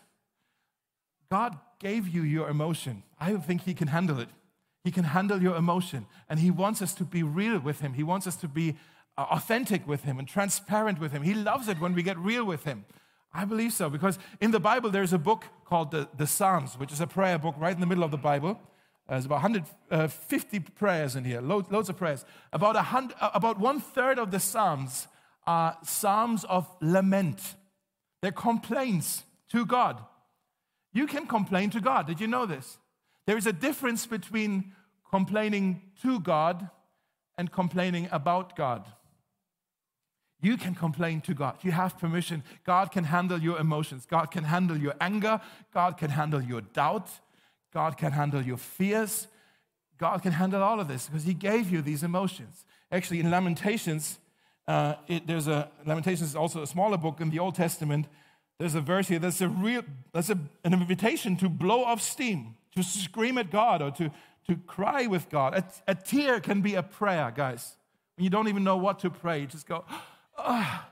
[1.30, 3.04] God gave you your emotion.
[3.20, 4.30] I think He can handle it.
[4.84, 6.06] He can handle your emotion.
[6.30, 7.94] And He wants us to be real with Him.
[7.94, 8.78] He wants us to be
[9.18, 11.24] uh, authentic with Him and transparent with Him.
[11.24, 12.86] He loves it when we get real with Him.
[13.34, 16.92] I believe so because in the Bible there's a book called the, the Psalms, which
[16.92, 18.60] is a prayer book right in the middle of the Bible.
[19.08, 22.26] There's about 150 uh, prayers in here, loads, loads of prayers.
[22.52, 25.08] About, a hundred, uh, about one third of the Psalms
[25.46, 27.56] are Psalms of lament.
[28.22, 30.04] They're complaints to God.
[30.94, 32.08] You can complain to God.
[32.08, 32.78] Did you know this?
[33.26, 34.74] There is a difference between
[35.10, 36.70] complaining to God
[37.38, 38.86] and complaining about God.
[40.42, 41.58] You can complain to God.
[41.62, 42.44] You have permission.
[42.66, 44.06] God can handle your emotions.
[44.06, 45.42] God can handle your anger.
[45.74, 47.10] God can handle your doubt.
[47.78, 49.28] God can handle your fears.
[50.00, 52.66] God can handle all of this because He gave you these emotions.
[52.92, 54.18] Actually, in Lamentations,
[54.68, 58.08] uh, it, there's a Lamentations is also a smaller book in the Old Testament.
[58.58, 62.56] There's a verse here that's a real that's a, an invitation to blow off steam,
[62.76, 64.10] to scream at God or to,
[64.48, 65.54] to cry with God.
[65.54, 67.78] A, a tear can be a prayer, guys.
[68.16, 69.86] When you don't even know what to pray, you just go,
[70.36, 70.90] ah,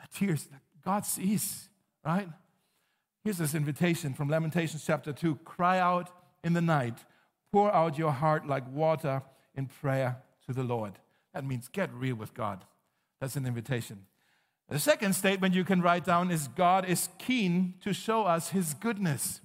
[0.00, 0.48] oh, tears.
[0.84, 1.68] God sees,
[2.04, 2.28] right?
[3.24, 6.10] Here's this invitation from Lamentations chapter 2 Cry out
[6.42, 6.98] in the night,
[7.52, 9.22] pour out your heart like water
[9.54, 10.94] in prayer to the Lord.
[11.32, 12.64] That means get real with God.
[13.20, 14.06] That's an invitation.
[14.68, 18.74] The second statement you can write down is God is keen to show us his
[18.74, 19.40] goodness.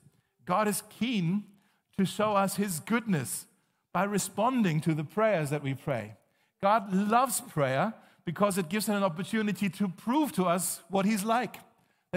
[0.46, 1.44] God is keen
[2.00, 3.46] to show us his goodness
[3.94, 6.16] by responding to the prayers that we pray.
[6.62, 7.94] God loves prayer
[8.26, 11.58] because it gives him an opportunity to prove to us what he's like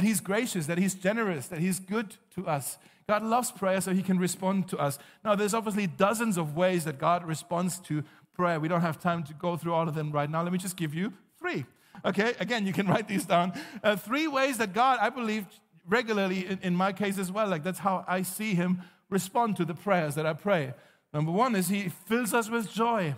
[0.00, 2.78] that He's gracious, that He's generous, that He's good to us.
[3.06, 4.98] God loves prayer so He can respond to us.
[5.22, 8.58] Now, there's obviously dozens of ways that God responds to prayer.
[8.58, 10.42] We don't have time to go through all of them right now.
[10.42, 11.66] Let me just give you three.
[12.02, 13.52] Okay, again, you can write these down.
[13.84, 15.44] Uh, three ways that God, I believe,
[15.86, 19.66] regularly, in, in my case as well, like that's how I see Him respond to
[19.66, 20.72] the prayers that I pray.
[21.12, 23.14] Number one is He fills us with joy.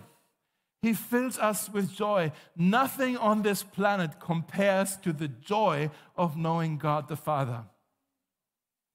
[0.83, 2.33] He fills us with joy.
[2.57, 7.63] Nothing on this planet compares to the joy of knowing God the Father.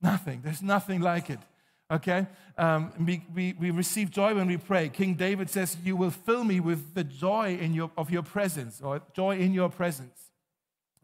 [0.03, 0.43] Nothing.
[0.45, 1.39] There's nothing like it.
[1.91, 2.27] Okay?
[2.59, 4.91] Um, we, we, we receive joy when we pray.
[4.91, 8.83] King David says, You will fill me with the joy in your, of your presence,
[8.83, 10.31] or joy in your presence.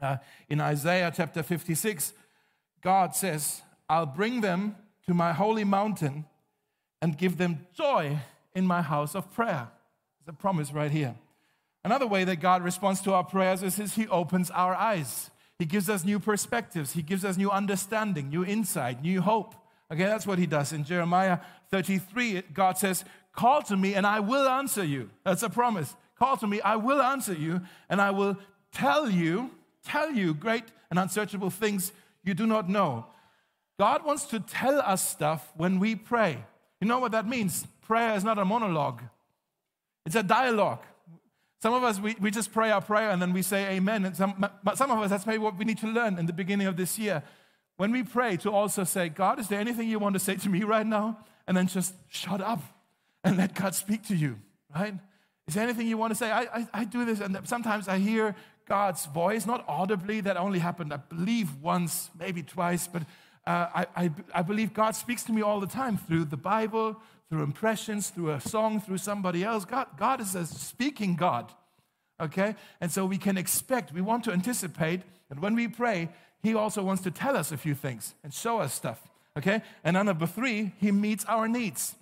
[0.03, 0.19] Uh,
[0.51, 2.13] in Isaiah chapter 56,
[2.83, 6.27] God says, I'll bring them to my holy mountain
[7.01, 8.19] and give them joy
[8.55, 9.69] in my house of prayer.
[10.25, 11.15] There's a promise right here.
[11.85, 15.31] Another way that God responds to our prayers is, is He opens our eyes.
[15.59, 16.93] He gives us new perspectives.
[16.93, 19.55] He gives us new understanding, new insight, new hope.
[19.93, 20.73] Okay, that's what He does.
[20.73, 25.11] In Jeremiah 33, God says, Call to me and I will answer you.
[25.25, 25.95] That's a promise.
[26.19, 27.61] Call to me, I will answer you,
[27.91, 28.39] and I will
[28.73, 29.51] tell you,
[29.85, 33.07] tell you great and unsearchable things you do not know.
[33.79, 36.45] God wants to tell us stuff when we pray.
[36.81, 37.67] You know what that means?
[37.83, 39.03] Prayer is not a monologue.
[40.07, 40.83] It's a dialogue.
[41.63, 44.05] Some of us, we, we just pray our prayer and then we say amen.
[44.05, 46.33] And some, but some of us, that's maybe what we need to learn in the
[46.33, 47.23] beginning of this year.
[47.77, 50.49] When we pray, to also say, God, is there anything you want to say to
[50.49, 51.19] me right now?
[51.47, 52.63] And then just shut up
[53.25, 54.39] and let God speak to you,
[54.75, 54.95] right?
[55.49, 56.31] Is there anything you want to say?
[56.31, 58.35] I, I, I do this, and sometimes I hear
[58.67, 63.03] God's voice, not audibly, that only happened, I believe, once, maybe twice, but
[63.47, 66.97] uh, I, I, I believe God speaks to me all the time through the Bible,
[67.35, 69.65] through impressions, through a song, through somebody else.
[69.65, 71.51] God, God is a speaking God.
[72.21, 72.55] Okay?
[72.81, 76.11] And so we can expect, we want to anticipate that when we pray,
[76.45, 79.03] He also wants to tell us a few things and show us stuff.
[79.37, 79.63] Okay?
[79.83, 81.97] And then number three, He meets our needs.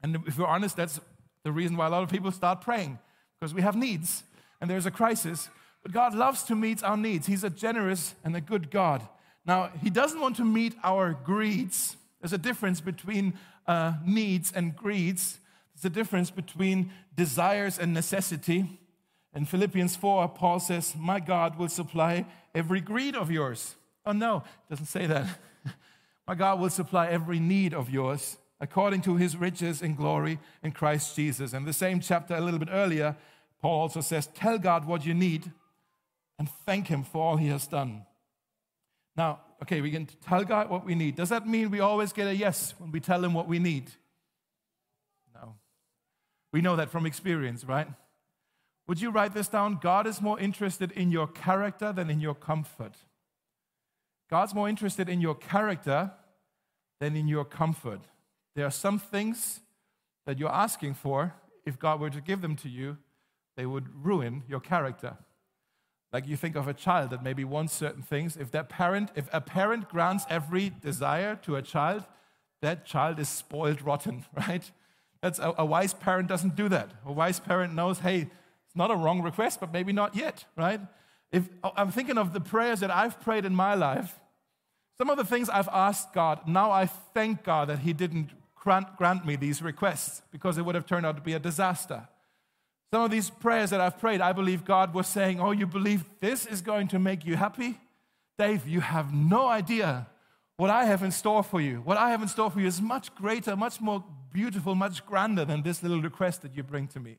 [0.00, 1.00] And if we're honest, that's
[1.42, 3.00] the reason why a lot of people start praying,
[3.40, 4.22] because we have needs
[4.60, 5.48] and there's a crisis.
[5.82, 7.26] But God loves to meet our needs.
[7.26, 9.08] He's a generous and a good God.
[9.44, 11.96] Now, He doesn't want to meet our greeds.
[12.20, 13.34] There's a difference between
[13.66, 15.38] uh, needs and greeds.
[15.74, 18.80] There's a difference between desires and necessity.
[19.34, 23.74] In Philippians 4, Paul says, My God will supply every greed of yours.
[24.04, 25.26] Oh, no, it doesn't say that.
[26.26, 30.70] My God will supply every need of yours according to his riches in glory in
[30.72, 31.52] Christ Jesus.
[31.52, 33.16] And the same chapter, a little bit earlier,
[33.60, 35.50] Paul also says, Tell God what you need
[36.38, 38.04] and thank Him for all He has done.
[39.16, 41.16] Now, okay, we can tell God what we need.
[41.16, 43.90] Does that mean we always get a yes when we tell Him what we need?
[45.34, 45.54] No.
[46.52, 47.88] We know that from experience, right?
[48.88, 49.78] Would you write this down?
[49.80, 52.94] God is more interested in your character than in your comfort.
[54.28, 56.10] God's more interested in your character
[57.00, 58.00] than in your comfort.
[58.56, 59.60] There are some things
[60.26, 62.98] that you're asking for, if God were to give them to you,
[63.56, 65.16] they would ruin your character.
[66.12, 68.36] Like you think of a child that maybe wants certain things.
[68.36, 72.04] If that parent, if a parent grants every desire to a child,
[72.60, 74.70] that child is spoiled rotten, right?
[75.22, 76.90] That's a, a wise parent doesn't do that.
[77.06, 78.22] A wise parent knows, hey,
[78.66, 80.80] it's not a wrong request, but maybe not yet, right?
[81.30, 84.18] If I'm thinking of the prayers that I've prayed in my life,
[84.98, 88.96] some of the things I've asked God, now I thank God that He didn't grant,
[88.96, 92.08] grant me these requests because it would have turned out to be a disaster.
[92.92, 96.04] Some of these prayers that I've prayed, I believe God was saying, Oh, you believe
[96.20, 97.80] this is going to make you happy?
[98.38, 100.06] Dave, you have no idea
[100.58, 101.78] what I have in store for you.
[101.78, 105.46] What I have in store for you is much greater, much more beautiful, much grander
[105.46, 107.16] than this little request that you bring to me.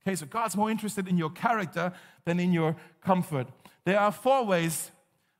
[0.00, 1.92] Okay, so God's more interested in your character
[2.24, 3.48] than in your comfort.
[3.84, 4.92] There are four ways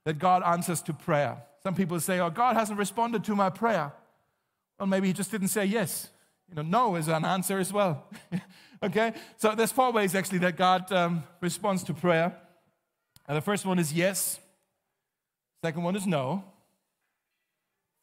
[0.04, 1.36] that God answers to prayer.
[1.62, 3.92] Some people say, Oh, God hasn't responded to my prayer.
[4.76, 6.08] Well, maybe he just didn't say yes.
[6.48, 8.06] You know, no is an answer as well.
[8.82, 9.12] okay?
[9.36, 12.36] So there's four ways actually that God um, responds to prayer.
[13.26, 14.38] And the first one is yes.
[15.62, 16.44] Second one is no.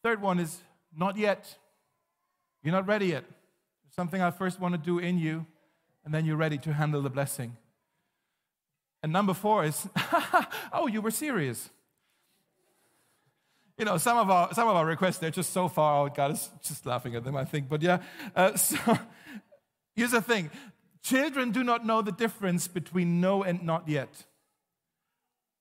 [0.03, 0.61] Third one is
[0.95, 1.57] not yet.
[2.61, 3.23] You're not ready yet.
[3.23, 5.45] There's something I first want to do in you,
[6.03, 7.57] and then you're ready to handle the blessing.
[9.01, 9.87] And number four is,
[10.73, 11.69] oh, you were serious
[13.77, 16.15] you know, some of our some of our requests they're just so far out.
[16.15, 17.67] God is just laughing at them, I think.
[17.67, 17.99] But yeah,
[18.35, 18.77] uh, so
[19.95, 20.49] here's the thing:
[21.03, 24.25] children do not know the difference between no and not yet.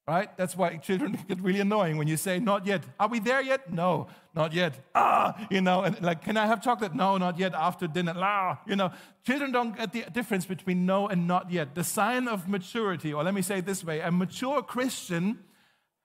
[0.07, 0.37] Right?
[0.37, 2.85] That's why children get really annoying when you say not yet.
[3.01, 3.73] Are we there yet?
[3.73, 4.79] No, not yet.
[4.95, 6.95] Ah, you know, and like, can I have chocolate?
[6.95, 7.55] No, not yet.
[7.55, 8.93] After dinner, ah, you know.
[9.25, 11.75] Children don't get the difference between no and not yet.
[11.75, 15.39] The sign of maturity, or let me say it this way: a mature Christian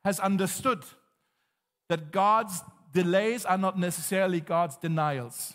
[0.05, 0.85] has understood
[1.89, 2.61] that God's
[2.93, 5.53] delays are not necessarily God's denials.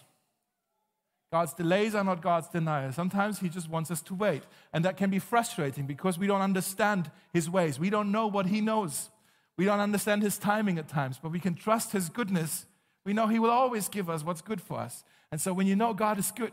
[1.33, 2.95] God's delays are not God's denials.
[2.95, 4.45] Sometimes He just wants us to wait.
[4.73, 7.79] And that can be frustrating because we don't understand His ways.
[7.79, 9.11] We don't know what He knows.
[9.57, 12.67] We don't understand His timing at times, but we can trust His goodness.
[13.05, 15.03] We know He will always give us what's good for us.
[15.33, 16.53] And so when you know God is good,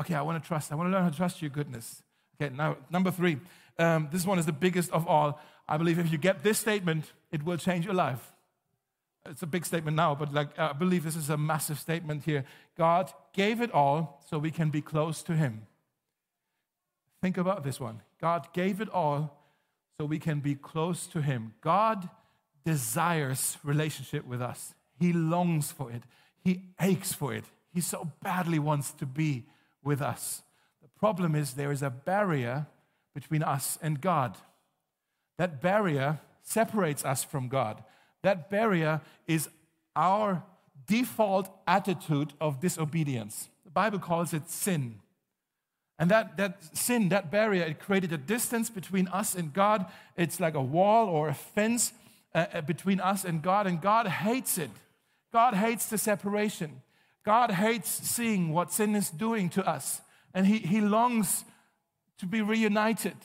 [0.00, 0.72] okay, I want to trust.
[0.72, 2.02] I want to learn how to trust your goodness.
[2.40, 3.38] Okay, now, number three.
[3.78, 5.40] Um, this one is the biggest of all.
[5.68, 8.32] I believe if you get this statement, it will change your life.
[9.26, 12.44] It's a big statement now, but like I believe this is a massive statement here.
[12.76, 15.66] God gave it all so we can be close to Him.
[17.20, 18.00] Think about this one.
[18.20, 19.38] God gave it all
[19.98, 21.52] so we can be close to Him.
[21.60, 22.08] God
[22.64, 24.74] desires relationship with us.
[24.98, 26.02] He longs for it.
[26.42, 27.44] He aches for it.
[27.72, 29.44] He so badly wants to be
[29.82, 30.42] with us.
[30.82, 32.66] The problem is there is a barrier
[33.14, 34.38] between us and God.
[35.38, 37.82] That barrier separates us from God.
[38.22, 39.48] That barrier is
[39.96, 40.42] our
[40.86, 43.48] default attitude of disobedience.
[43.64, 45.00] The Bible calls it sin.
[45.98, 49.86] And that, that sin, that barrier, it created a distance between us and God.
[50.16, 51.92] It's like a wall or a fence
[52.34, 54.70] uh, uh between us and God, and God hates it.
[55.32, 56.82] God hates the separation.
[57.24, 60.00] God hates seeing what sin is doing to us.
[60.32, 61.44] And He, he longs
[62.18, 63.16] to be reunited,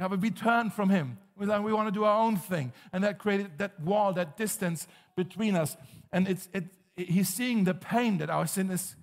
[0.00, 1.18] have a return from Him.
[1.36, 2.72] We want to do our own thing.
[2.92, 5.76] And that created that wall, that distance between us.
[6.12, 6.64] And it's, it,
[6.96, 8.94] he's seeing the pain that our sin is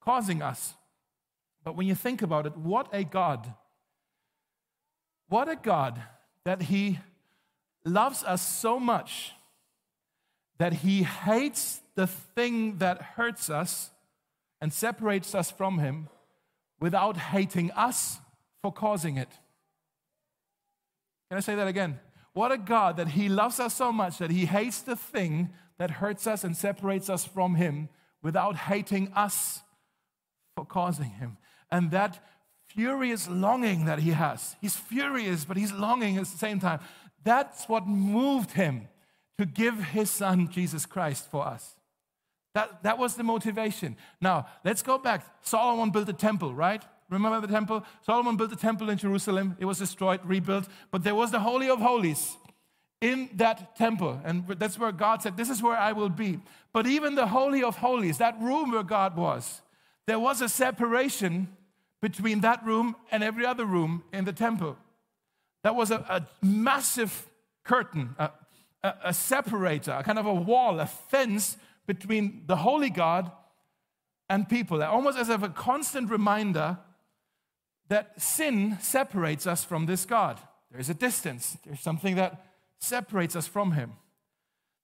[0.00, 0.74] causing us.
[1.64, 3.52] But when you think about it, what a God.
[5.28, 6.00] What a God
[6.44, 7.00] that He
[7.84, 9.32] loves us so much
[10.58, 13.90] that He hates the thing that hurts us
[14.60, 16.08] and separates us from Him
[16.80, 18.18] without hating us
[18.62, 19.28] for causing it.
[21.28, 21.98] Can I say that again?
[22.32, 25.90] What a God that He loves us so much that He hates the thing that
[25.90, 27.88] hurts us and separates us from Him
[28.22, 29.62] without hating us
[30.54, 31.36] for causing Him.
[31.70, 32.22] And that
[32.68, 36.80] furious longing that He has, He's furious, but He's longing at the same time.
[37.24, 38.88] That's what moved Him
[39.38, 41.74] to give His Son, Jesus Christ, for us.
[42.54, 43.96] That, that was the motivation.
[44.20, 45.26] Now, let's go back.
[45.42, 46.82] Solomon built a temple, right?
[47.08, 47.84] Remember the temple?
[48.02, 49.56] Solomon built a temple in Jerusalem.
[49.58, 52.36] It was destroyed, rebuilt, but there was the Holy of Holies
[53.00, 54.20] in that temple.
[54.24, 56.40] And that's where God said, This is where I will be.
[56.72, 59.62] But even the Holy of Holies, that room where God was,
[60.06, 61.48] there was a separation
[62.02, 64.76] between that room and every other room in the temple.
[65.62, 67.26] That was a, a massive
[67.64, 68.30] curtain, a,
[68.82, 73.30] a, a separator, a kind of a wall, a fence between the holy God
[74.28, 76.78] and people, almost as if a constant reminder
[77.88, 80.40] that sin separates us from this God.
[80.72, 82.44] There's a distance, there's something that
[82.78, 83.92] separates us from Him.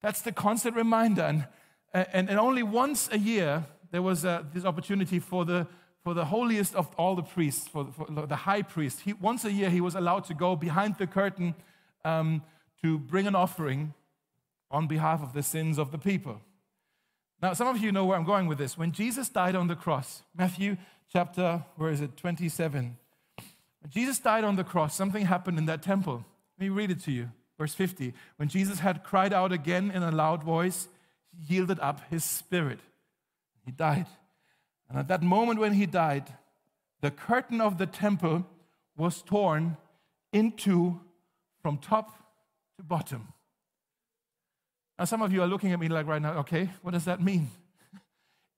[0.02, 1.22] That's the constant reminder.
[1.22, 1.46] And,
[1.92, 5.66] and, and only once a year, there was uh, this opportunity for the,
[6.02, 9.00] for the holiest of all the priests, for, for the high priest.
[9.00, 11.54] He, once a year, he was allowed to go behind the curtain
[12.04, 12.42] um,
[12.82, 13.94] to bring an offering
[14.70, 16.40] on behalf of the sins of the people.
[17.42, 18.78] Now, some of you know where I'm going with this.
[18.78, 20.76] When Jesus died on the cross, Matthew
[21.12, 22.96] chapter, where is it, 27.
[23.80, 26.24] When Jesus died on the cross, something happened in that temple.
[26.58, 27.30] Let me read it to you.
[27.58, 28.14] Verse 50.
[28.36, 30.88] When Jesus had cried out again in a loud voice,
[31.30, 32.80] he yielded up his spirit.
[33.64, 34.06] He died.
[34.88, 36.32] And at that moment when he died,
[37.00, 38.46] the curtain of the temple
[38.96, 39.76] was torn
[40.32, 41.00] into
[41.60, 42.16] from top
[42.76, 43.28] to bottom.
[44.98, 47.22] Now, some of you are looking at me like right now, okay, what does that
[47.22, 47.50] mean?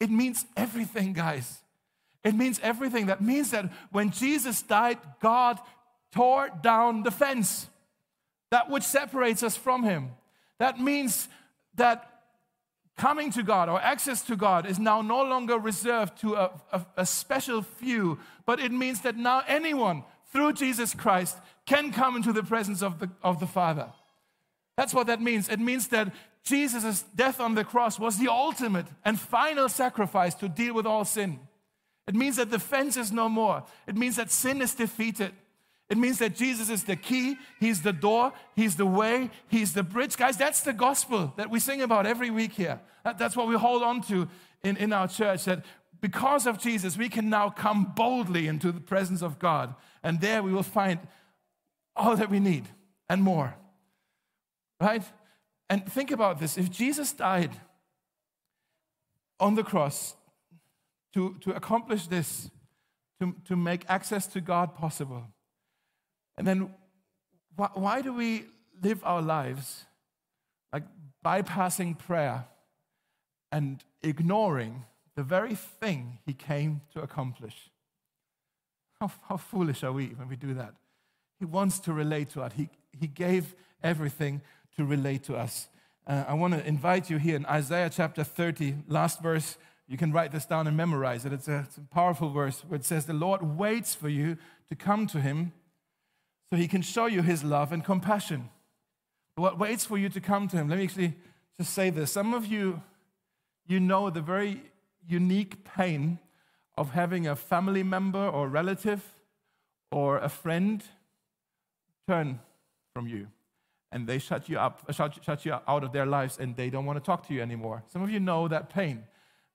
[0.00, 1.63] It means everything, guys.
[2.24, 3.06] It means everything.
[3.06, 5.60] That means that when Jesus died, God
[6.10, 7.68] tore down the fence,
[8.50, 10.10] that which separates us from Him.
[10.58, 11.28] That means
[11.74, 12.10] that
[12.96, 16.86] coming to God or access to God is now no longer reserved to a, a,
[16.98, 22.32] a, special few, but it means that now anyone through Jesus Christ can come into
[22.32, 23.88] the presence of the, of the Father.
[24.76, 25.48] That's what that means.
[25.48, 26.12] It means that
[26.44, 31.04] Jesus' death on the cross was the ultimate and final sacrifice to deal with all
[31.04, 31.40] sin.
[32.06, 33.64] It means that the fence is no more.
[33.86, 35.32] It means that sin is defeated.
[35.90, 39.82] It means that Jesus is the key, He's the door, He's the way, He's the
[39.82, 40.16] bridge.
[40.16, 42.80] Guys, that's the gospel that we sing about every week here.
[43.04, 44.28] That, that's what we hold on to
[44.62, 45.44] in, in our church.
[45.44, 45.64] That
[46.00, 49.74] because of Jesus, we can now come boldly into the presence of God.
[50.02, 51.00] And there we will find
[51.96, 52.64] all that we need
[53.08, 53.54] and more.
[54.80, 55.02] Right?
[55.70, 57.52] And think about this if Jesus died
[59.38, 60.14] on the cross
[61.14, 62.50] to, to accomplish this,
[63.20, 65.24] to, to make access to God possible,
[66.36, 66.70] and then
[67.56, 68.44] why, why do we
[68.82, 69.84] live our lives
[70.72, 70.82] like
[71.24, 72.46] bypassing prayer
[73.52, 74.84] and ignoring
[75.14, 77.70] the very thing he came to accomplish?
[79.00, 80.74] How, how foolish are we when we do that?
[81.38, 82.52] He wants to relate to us.
[82.56, 84.40] He, he gave everything
[84.76, 85.68] to relate to us.
[86.06, 89.56] Uh, I want to invite you here in Isaiah chapter 30, last verse.
[89.86, 91.32] You can write this down and memorize it.
[91.32, 94.38] It's a, it's a powerful verse where it says, The Lord waits for you
[94.70, 95.52] to come to him
[96.50, 98.48] so he can show you his love and compassion.
[99.36, 100.68] What waits for you to come to him?
[100.68, 101.14] Let me actually
[101.58, 102.12] just say this.
[102.12, 102.82] Some of you,
[103.66, 104.62] you know the very
[105.06, 106.18] unique pain
[106.76, 109.02] of having a family member or relative
[109.90, 110.82] or a friend
[112.08, 112.40] turn
[112.94, 113.28] from you
[113.92, 116.84] and they shut you up, shut, shut you out of their lives and they don't
[116.84, 117.84] want to talk to you anymore.
[117.92, 119.04] Some of you know that pain.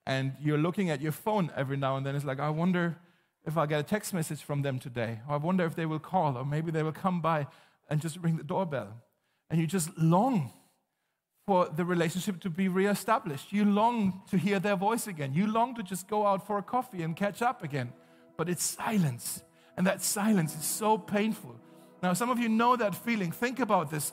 [0.06, 2.16] And you're looking at your phone every now and then.
[2.16, 2.96] It's like, I wonder
[3.46, 5.20] if I'll get a text message from them today.
[5.28, 7.46] Or I wonder if they will call, or maybe they will come by
[7.88, 8.88] and just ring the doorbell.
[9.50, 10.52] And you just long
[11.46, 13.52] for the relationship to be reestablished.
[13.52, 15.34] You long to hear their voice again.
[15.34, 17.92] You long to just go out for a coffee and catch up again.
[18.36, 19.42] But it's silence.
[19.76, 21.56] And that silence is so painful.
[22.02, 23.32] Now, some of you know that feeling.
[23.32, 24.12] Think about this.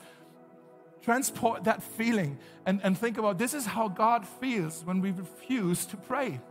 [1.08, 5.86] Transport that feeling and, and think about this is how God feels when we refuse
[5.86, 6.41] to pray.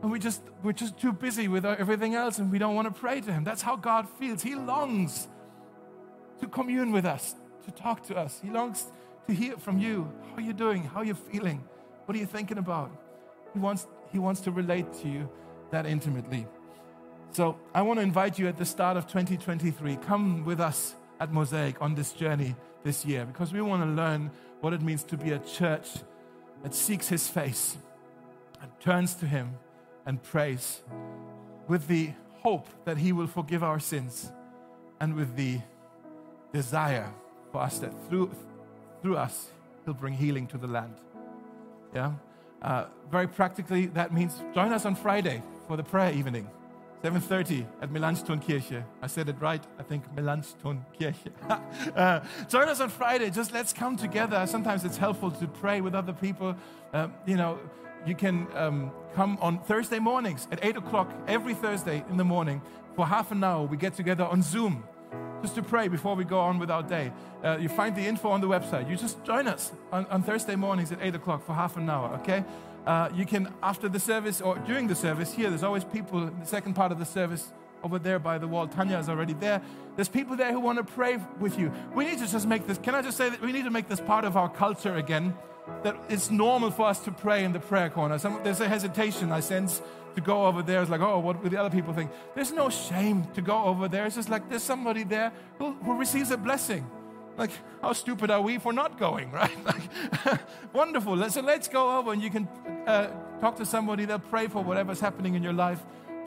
[0.00, 2.98] And we just, we're just too busy with everything else and we don't want to
[2.98, 3.44] pray to Him.
[3.44, 4.42] That's how God feels.
[4.42, 5.28] He longs
[6.40, 7.34] to commune with us,
[7.66, 8.40] to talk to us.
[8.42, 8.86] He longs
[9.26, 10.10] to hear from you.
[10.30, 10.82] How are you doing?
[10.82, 11.62] How are you feeling?
[12.06, 12.90] What are you thinking about?
[13.52, 15.28] He wants, he wants to relate to you
[15.70, 16.46] that intimately.
[17.32, 21.32] So I want to invite you at the start of 2023, come with us at
[21.32, 22.54] Mosaic on this journey
[22.84, 25.88] this year because we want to learn what it means to be a church
[26.62, 27.76] that seeks His face
[28.60, 29.54] and turns to Him
[30.04, 30.82] and prays
[31.68, 34.30] with the hope that He will forgive our sins
[35.00, 35.60] and with the
[36.52, 37.12] desire
[37.52, 38.30] for us that through,
[39.02, 39.48] through us
[39.84, 40.94] He'll bring healing to the land.
[41.94, 42.12] Yeah?
[42.60, 46.48] Uh, very practically, that means join us on Friday for the prayer evening.
[47.04, 48.82] 7.30 at Melanchthon-Kirche.
[49.02, 51.30] I said it right, I think Melanchthon-Kirche.
[51.96, 53.30] uh, join us on Friday.
[53.30, 54.46] Just let's come together.
[54.46, 56.56] Sometimes it's helpful to pray with other people.
[56.92, 57.58] Um, you know,
[58.06, 62.62] you can um, come on Thursday mornings at 8 o'clock every Thursday in the morning
[62.94, 63.66] for half an hour.
[63.66, 64.84] We get together on Zoom
[65.42, 67.12] just to pray before we go on with our day.
[67.44, 68.88] Uh, you find the info on the website.
[68.88, 72.14] You just join us on, on Thursday mornings at 8 o'clock for half an hour,
[72.20, 72.44] okay?
[72.86, 76.38] Uh, you can, after the service or during the service, here, there's always people in
[76.38, 78.66] the second part of the service over there by the wall.
[78.68, 79.60] Tanya is already there.
[79.96, 81.72] There's people there who want to pray with you.
[81.94, 83.88] We need to just make this, can I just say that we need to make
[83.88, 85.34] this part of our culture again?
[85.82, 88.18] That it's normal for us to pray in the prayer corner.
[88.18, 89.82] Some, there's a hesitation, I sense,
[90.14, 90.80] to go over there.
[90.80, 92.10] It's like, oh, what will the other people think?
[92.34, 94.06] There's no shame to go over there.
[94.06, 96.88] It's just like there's somebody there who, who receives a blessing.
[97.36, 97.50] Like,
[97.82, 99.64] how stupid are we for not going, right?
[99.64, 100.40] Like,
[100.72, 101.28] wonderful.
[101.30, 102.48] So let's go over and you can
[102.86, 103.10] uh,
[103.40, 104.04] talk to somebody.
[104.04, 105.80] They'll pray for whatever's happening in your life.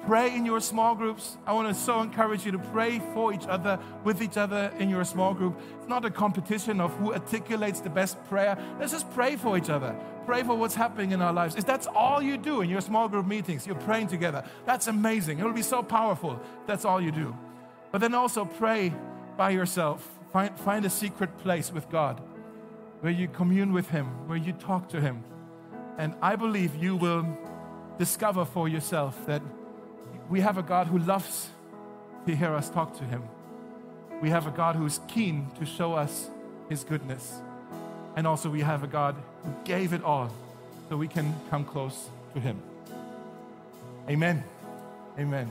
[0.06, 1.38] Pray in your small groups.
[1.46, 4.90] I want to so encourage you to pray for each other, with each other in
[4.90, 5.60] your small group.
[5.78, 8.58] It's not a competition of who articulates the best prayer.
[8.80, 9.96] Let's just pray for each other.
[10.26, 11.56] Pray for what's happening in our lives.
[11.56, 14.44] If that's all you do in your small group meetings, you're praying together.
[14.66, 15.40] That's amazing.
[15.40, 16.40] It will be so powerful.
[16.66, 17.36] That's all you do.
[17.92, 18.94] But then also pray
[19.38, 20.19] by yourself.
[20.32, 22.22] Find, find a secret place with God
[23.02, 25.24] where you commune with Him, where you talk to Him.
[25.98, 27.26] And I believe you will
[27.98, 29.42] discover for yourself that
[30.30, 31.50] we have a God who loves
[32.26, 33.24] to hear us talk to Him.
[34.22, 36.30] We have a God who is keen to show us
[36.70, 37.42] His goodness.
[38.16, 40.32] And also, we have a God who gave it all
[40.90, 42.62] so we can come close to Him.
[44.10, 44.44] Amen.
[45.18, 45.50] Amen.